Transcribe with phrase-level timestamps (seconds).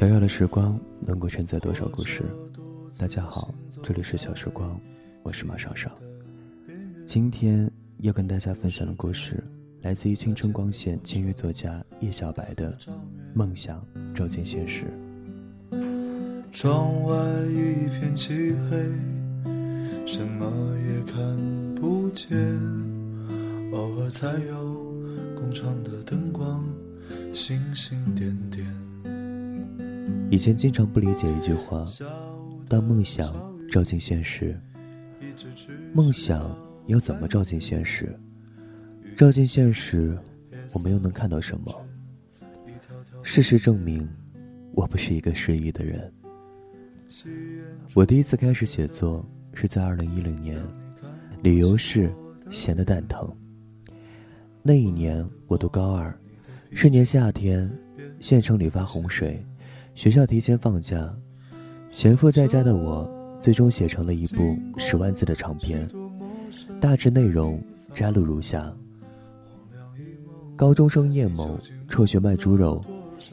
[0.00, 2.24] 小小的时光能够承载多少故事？
[2.96, 4.80] 大家好，这里是小时光，
[5.22, 5.92] 我是马尚尚。
[7.04, 9.44] 今天要跟大家分享的故事，
[9.82, 12.72] 来自于青春光线签约作家叶小白的
[13.34, 14.86] 《梦想照进现实》。
[16.50, 17.14] 窗外
[17.50, 18.82] 一片漆黑，
[20.06, 22.38] 什么也看不见，
[23.74, 24.74] 偶尔才有
[25.38, 26.64] 工厂的灯光，
[27.34, 28.66] 星星点点。
[30.30, 31.84] 以前经常不理解一句话：
[32.68, 33.34] 当梦想
[33.70, 34.58] 照进现实，
[35.92, 36.56] 梦想
[36.86, 38.18] 要怎么照进现实？
[39.16, 40.16] 照进现实，
[40.72, 41.74] 我们又能看到什么？
[43.22, 44.08] 事实证明，
[44.72, 46.12] 我不是一个失意的人。
[47.94, 50.64] 我第一次开始写作是在二零一零年，
[51.42, 52.10] 理由是
[52.50, 53.28] 闲得蛋疼。
[54.62, 56.16] 那一年我读高二，
[56.72, 57.70] 是年夏天，
[58.20, 59.44] 县城里发洪水。
[59.94, 61.14] 学校提前放假，
[61.90, 63.08] 闲赋在家的我，
[63.40, 65.88] 最终写成了一部十万字的长篇。
[66.80, 68.72] 大致内容摘录如下：
[70.56, 72.82] 高中生叶某辍学卖猪肉，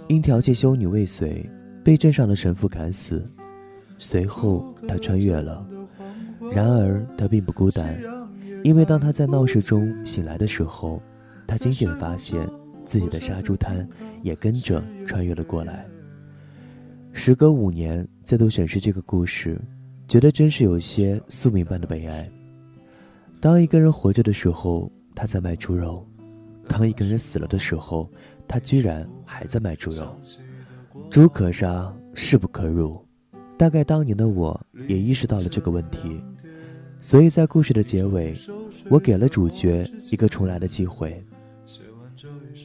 [0.07, 1.49] 因调戏修女未遂，
[1.83, 3.25] 被镇上的神父砍死。
[3.97, 5.65] 随后他穿越了，
[6.51, 7.99] 然而他并不孤单，
[8.63, 11.01] 因为当他在闹市中醒来的时候，
[11.47, 12.47] 他惊险地发现
[12.85, 13.87] 自己的杀猪摊
[14.21, 15.87] 也跟着穿越了过来。
[17.19, 19.59] 时隔五年，再度审视这个故事，
[20.07, 22.29] 觉得真是有些宿命般的悲哀。
[23.41, 26.05] 当一个人活着的时候，他在卖猪肉；
[26.67, 28.07] 当一个人死了的时候，
[28.47, 30.15] 他居然还在卖猪肉。
[31.09, 33.03] 猪可杀，势不可辱。
[33.57, 34.57] 大概当年的我
[34.87, 36.21] 也意识到了这个问题，
[37.01, 38.35] 所以在故事的结尾，
[38.89, 41.25] 我给了主角一个重来的机会。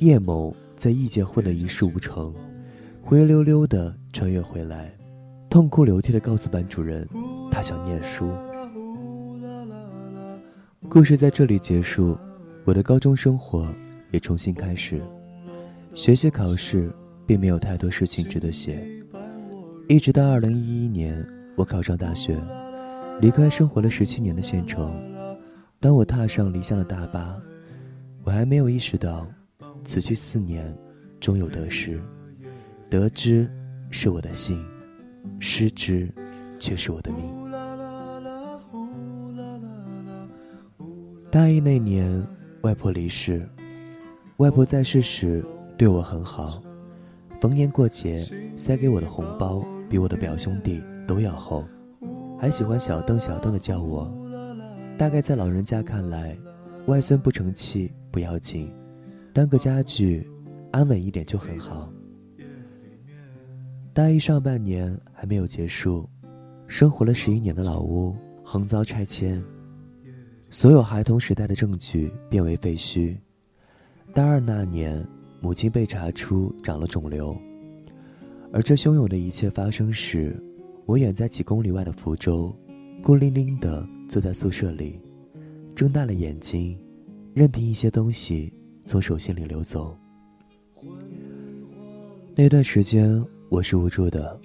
[0.00, 2.32] 叶某在异界混得一事无成。
[3.04, 4.90] 灰溜溜的穿越回来，
[5.50, 7.06] 痛哭流涕的告诉班主任，
[7.50, 8.30] 他想念书。
[10.88, 12.16] 故事在这里结束，
[12.64, 13.68] 我的高中生活
[14.12, 15.02] 也重新开始。
[15.94, 16.90] 学习考试
[17.26, 18.86] 并没有太多事情值得写，
[19.88, 21.26] 一直到二零一一年，
[21.56, 22.38] 我考上大学，
[23.20, 24.90] 离开生活了十七年的县城。
[25.80, 27.36] 当我踏上离乡的大巴，
[28.22, 29.26] 我还没有意识到，
[29.84, 30.72] 此去四年，
[31.18, 32.00] 终有得失。
[32.92, 33.50] 得知
[33.88, 34.62] 是我的幸，
[35.38, 36.06] 失之
[36.58, 37.24] 却是我的命。
[41.30, 42.22] 大一那年，
[42.60, 43.48] 外婆离世。
[44.36, 45.42] 外婆在世时
[45.78, 46.62] 对我很好，
[47.40, 48.18] 逢年过节
[48.58, 51.64] 塞给我的红包比我的表兄弟都要厚，
[52.38, 54.14] 还喜欢小邓小邓的叫我。
[54.98, 56.36] 大概在老人家看来，
[56.88, 58.70] 外孙不成器不要紧，
[59.32, 60.30] 当个家具，
[60.72, 61.90] 安稳一点就很好。
[63.94, 66.08] 大一上半年还没有结束，
[66.66, 69.42] 生活了十一年的老屋横遭拆迁，
[70.48, 73.14] 所有孩童时代的证据变为废墟。
[74.14, 75.06] 大二那年，
[75.42, 77.36] 母亲被查出长了肿瘤，
[78.50, 80.42] 而这汹涌的一切发生时，
[80.86, 82.50] 我远在几公里外的福州，
[83.02, 84.98] 孤零零地坐在宿舍里，
[85.76, 86.78] 睁大了眼睛，
[87.34, 88.50] 任凭一些东西
[88.86, 89.94] 从手心里流走。
[92.34, 93.22] 那段时间。
[93.52, 94.40] 我是无助的，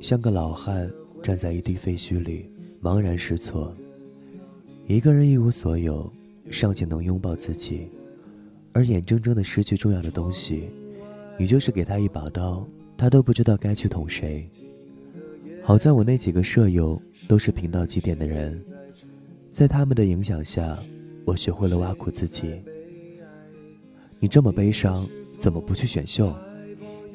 [0.00, 0.88] 像个老汉
[1.20, 2.48] 站在一地废墟里，
[2.80, 3.74] 茫然失措。
[4.86, 6.08] 一个人一无所有，
[6.48, 7.88] 尚且能拥抱自己，
[8.72, 10.68] 而眼睁睁的失去重要的东西，
[11.36, 12.64] 你就是给他一把刀，
[12.96, 14.46] 他都不知道该去捅谁。
[15.64, 18.64] 好在我那几个舍友都是贫到极点的人，
[19.50, 20.78] 在他们的影响下，
[21.24, 22.62] 我学会了挖苦自己。
[24.20, 25.04] 你这么悲伤，
[25.36, 26.32] 怎么不去选秀？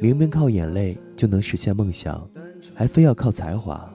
[0.02, 2.28] 明明靠眼泪就能实现梦想，
[2.74, 3.88] 还非要靠才华。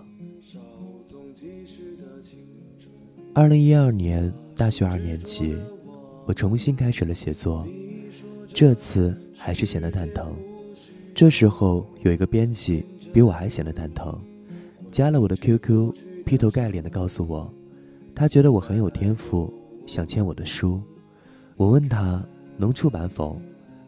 [3.35, 5.57] 二零一二年大学二年级，
[6.25, 7.67] 我重新开始了写作，
[8.47, 10.33] 这次还是显得蛋疼。
[11.13, 14.17] 这时候有一个编辑比我还显得蛋疼，
[14.93, 15.93] 加了我的 QQ，
[16.25, 17.53] 劈头盖脸的告诉我，
[18.15, 19.53] 他觉得我很有天赋，
[19.89, 20.81] 想签我的书。
[21.57, 22.25] 我问他
[22.57, 23.41] 能出版否？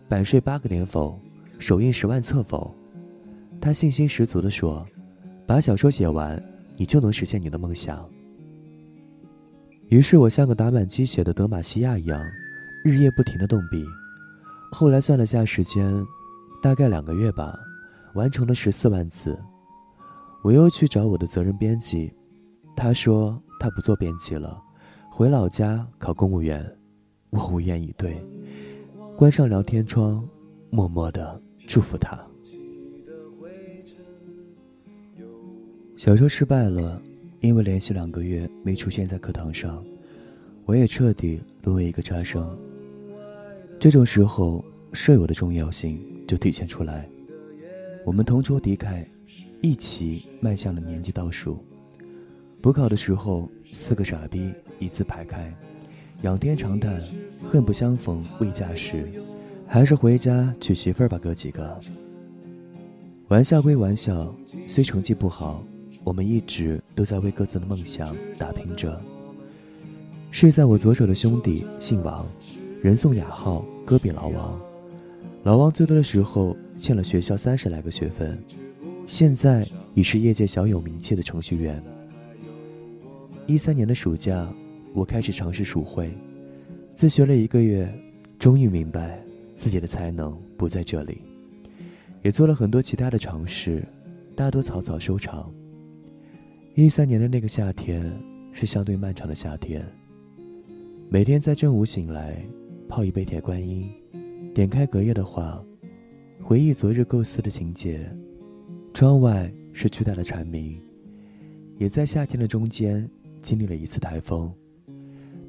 [0.08, 1.16] 版税八个点否？
[1.58, 2.74] 首印十万册否？
[3.60, 4.86] 他信心十足地说
[5.46, 6.40] ：“把小说写完，
[6.76, 8.08] 你就能实现你的梦想。”
[9.88, 12.24] 于是我像个打满鸡血的德玛西亚一样，
[12.84, 13.84] 日夜不停地动笔。
[14.70, 15.92] 后来算了下时间，
[16.62, 17.58] 大概两个月吧，
[18.14, 19.36] 完成了十四万字。
[20.44, 22.12] 我又去找我的责任编辑，
[22.76, 24.62] 他说他不做编辑了，
[25.10, 26.64] 回老家考公务员。
[27.30, 28.16] 我无言以对，
[29.16, 30.26] 关上聊天窗，
[30.70, 31.42] 默默的。
[31.66, 32.18] 祝福他。
[35.96, 37.02] 小说失败了，
[37.40, 39.84] 因为连续两个月没出现在课堂上，
[40.64, 42.56] 我也彻底沦为一个差生。
[43.80, 47.08] 这种时候，舍友的重要性就体现出来。
[48.04, 49.04] 我们同仇敌忾，
[49.60, 51.58] 一起迈向了年级倒数。
[52.60, 55.52] 补考的时候，四个傻逼一字排开，
[56.22, 57.00] 仰天长叹
[57.44, 59.08] ：“恨不相逢未嫁时，
[59.68, 61.78] 还是回家娶媳妇儿吧，哥几个。”
[63.28, 64.34] 玩笑归玩笑，
[64.66, 65.62] 虽成绩不好。
[66.04, 68.98] 我们一直都在为各自的梦想打拼着。
[70.30, 72.26] 睡在我左手的兄弟姓王，
[72.80, 74.58] 人送雅号“戈壁老王”。
[75.44, 78.38] 老王最多的时候欠了学校三十来个学分，
[79.06, 81.82] 现在已是业界小有名气的程序员。
[83.46, 84.50] 一三年的暑假，
[84.94, 86.10] 我开始尝试数会，
[86.94, 87.92] 自学了一个月，
[88.38, 89.20] 终于明白
[89.58, 91.20] 自己的才能不在这里，
[92.22, 93.82] 也做了很多其他的尝试，
[94.36, 95.52] 大多草草收场。
[96.76, 98.08] 一三年的那个夏天
[98.52, 99.84] 是相对漫长的夏天。
[101.08, 102.40] 每天在正午醒来，
[102.88, 103.90] 泡一杯铁观音，
[104.54, 105.60] 点开隔夜的话，
[106.40, 108.08] 回忆昨日构思的情节。
[108.94, 110.80] 窗外是巨大的蝉鸣，
[111.78, 113.10] 也在夏天的中间
[113.42, 114.52] 经历了一次台风。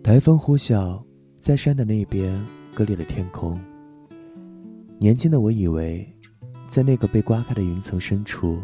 [0.02, 1.00] 台风呼啸，
[1.40, 3.60] 在山的那边割裂了天空。
[5.02, 6.06] 年轻的我以为，
[6.68, 8.62] 在那个被刮开的云层深处。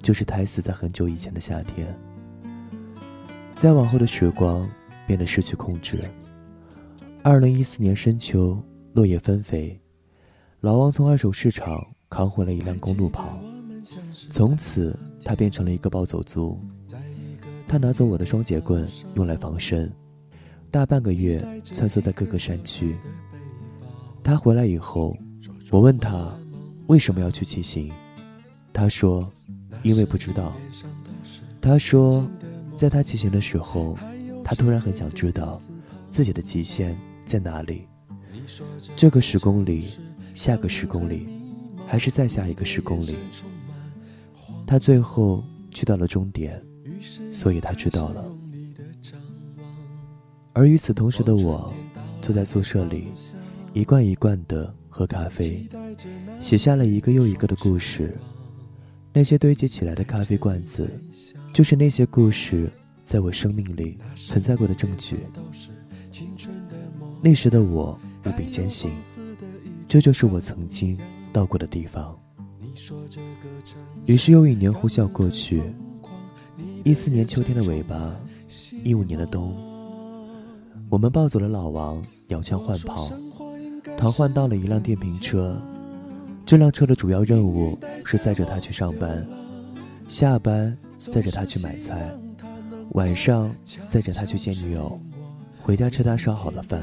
[0.00, 1.98] 就是胎死在很久以前的夏天。
[3.54, 4.68] 再往后的时光
[5.06, 5.98] 变得失去控制。
[7.22, 9.80] 二零一四年深秋，落叶纷飞，
[10.60, 13.38] 老王从二手市场扛回了一辆公路跑，
[14.30, 14.94] 从此
[15.24, 16.60] 他变成了一个暴走族。
[17.66, 19.90] 他拿走我的双节棍用来防身，
[20.70, 22.94] 大半个月穿梭在各个山区。
[24.22, 25.16] 他回来以后，
[25.74, 26.32] 我问他
[26.86, 27.90] 为什么要去骑行，
[28.72, 29.28] 他说。
[29.82, 30.54] 因为不知道，
[31.60, 32.26] 他说，
[32.74, 33.98] 在他骑行的时候，
[34.42, 35.60] 他突然很想知道
[36.08, 37.86] 自己的极限在哪里。
[38.96, 39.88] 这个十公里，
[40.34, 41.28] 下个十公里，
[41.86, 43.16] 还是再下一个十公里？
[44.66, 46.64] 他最后去到了终点，
[47.30, 48.24] 所以他知道了。
[50.54, 51.70] 而与此同时的我，
[52.22, 53.08] 坐在宿舍里，
[53.74, 55.68] 一罐一罐的喝咖啡，
[56.40, 58.16] 写下了一个又一个的故事。
[59.12, 60.88] 那些堆积起来的咖啡罐子，
[61.52, 62.70] 就是那些故事
[63.02, 65.18] 在我生命里存在过的证据。
[67.20, 68.92] 那时的我无比坚信，
[69.88, 70.96] 这就是我曾经
[71.32, 72.16] 到过的地方。
[74.06, 75.60] 于是又一年呼啸过去，
[76.84, 78.14] 一四年秋天的尾巴，
[78.84, 79.56] 一五年的冬，
[80.88, 83.10] 我们抱走了老王，摇枪换炮，
[83.96, 85.60] 逃换到了一辆电瓶车。
[86.46, 89.26] 这辆车的主要任务是载着他去上班，
[90.08, 92.12] 下班载着他去买菜，
[92.90, 93.50] 晚上
[93.88, 95.00] 载着他去见女友，
[95.58, 96.82] 回家吃他烧好的饭。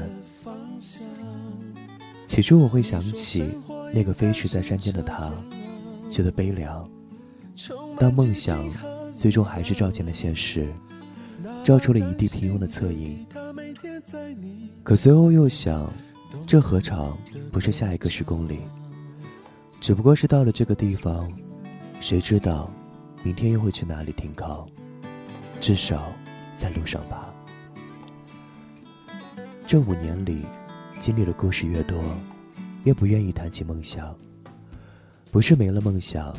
[2.26, 3.44] 起初我会想起
[3.92, 5.30] 那个飞驰在山间的他，
[6.10, 6.88] 觉得悲凉。
[7.98, 8.64] 当梦想
[9.12, 10.66] 最终还是照进了现实，
[11.62, 13.24] 照出了一地平庸的侧影。
[14.82, 15.88] 可随后又想，
[16.46, 17.16] 这何尝
[17.50, 18.60] 不是下一个十公里？
[19.80, 21.30] 只不过是到了这个地方，
[22.00, 22.70] 谁知道
[23.22, 24.66] 明天又会去哪里停靠？
[25.60, 26.12] 至少
[26.56, 27.32] 在路上吧。
[29.66, 30.44] 这五年里，
[31.00, 32.02] 经历的故事越多，
[32.84, 34.14] 越不愿意谈起梦想。
[35.30, 36.36] 不是没了梦想，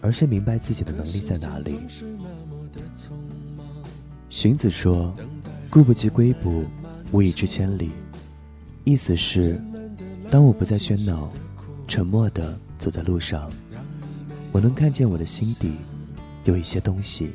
[0.00, 1.78] 而是明白自己的能力在哪里。
[4.28, 5.14] 荀子说
[5.70, 6.64] ：“故不及归卜，
[7.10, 7.90] 无以至千里。”
[8.88, 9.62] 意思是，
[10.30, 11.30] 当我不再喧闹，
[11.86, 12.58] 沉默的。
[12.78, 13.50] 走在路上，
[14.52, 15.72] 我能看见我的心底
[16.44, 17.32] 有一些东西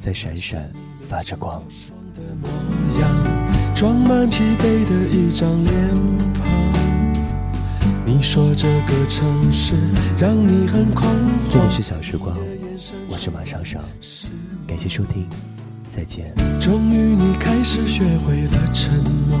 [0.00, 0.72] 在闪闪
[1.06, 1.62] 发着光。
[3.72, 5.90] 装满疲惫的一张脸
[6.34, 6.44] 庞。
[8.06, 9.74] 你说这个城市
[10.18, 11.14] 让你很狂
[11.50, 12.34] 这里是小时光，
[13.10, 13.84] 我是马上上，
[14.66, 15.28] 感谢收听，
[15.88, 16.34] 再见。
[16.58, 19.38] 终于你开始学会了沉默，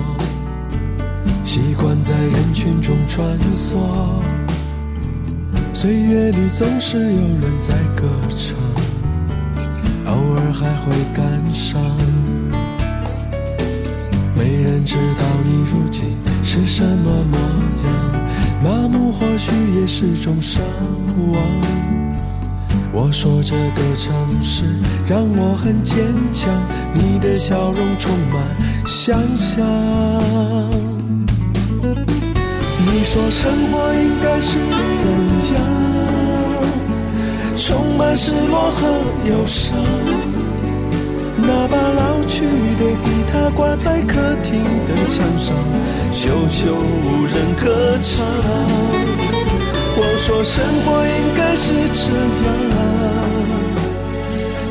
[1.56, 3.78] 习惯在人群中穿梭。
[5.72, 8.54] 岁月里总是有人在歌唱，
[10.04, 11.80] 偶尔还会感伤。
[14.34, 17.38] 没人知道你如今是什么模
[17.86, 18.22] 样，
[18.62, 20.58] 麻木或许也是种奢
[21.32, 21.40] 望。
[22.92, 24.76] 我说这个城市
[25.08, 26.52] 让我很坚强，
[26.92, 28.44] 你的笑容充满
[28.84, 29.64] 想象。
[33.08, 34.58] 说生活应该是
[34.96, 35.08] 怎
[35.54, 35.56] 样？
[37.56, 38.80] 充满失落和
[39.30, 39.78] 忧伤。
[41.36, 42.40] 那把老去
[42.74, 45.54] 的吉他挂在客厅的墙上，
[46.10, 48.26] 久久无人歌唱。
[49.98, 52.10] 我说生活应该是这
[52.44, 52.48] 样，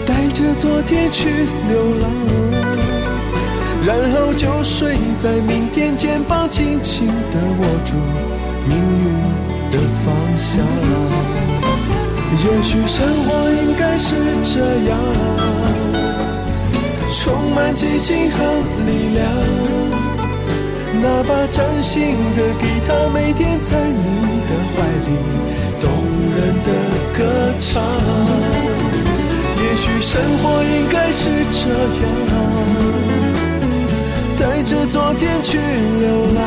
[0.06, 2.45] 带着昨天去流浪。
[3.86, 7.94] 然后就睡在明天，肩膀紧紧地握住
[8.68, 9.04] 命运
[9.70, 10.66] 的方向。
[12.32, 14.98] 也许生活应该是这样，
[17.14, 18.38] 充满激情和
[18.88, 19.24] 力量。
[21.04, 25.10] 那把崭新的吉他，每天在你的怀里
[25.80, 25.92] 动
[26.36, 26.70] 人的
[27.16, 27.20] 歌
[27.60, 27.84] 唱。
[29.62, 31.70] 也许生活应该是这
[32.02, 33.35] 样。
[34.66, 36.42] 着昨天去流浪，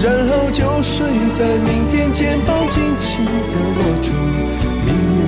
[0.00, 3.30] 然后就睡在明天，肩膀紧紧地
[3.76, 4.12] 握住
[4.86, 5.20] 命运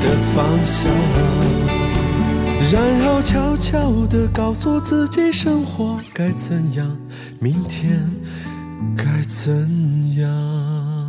[0.00, 0.04] 的
[0.34, 0.92] 方向，
[2.72, 6.98] 然后悄悄地告诉自己，生活该怎样，
[7.38, 8.12] 明天
[8.96, 11.05] 该怎样。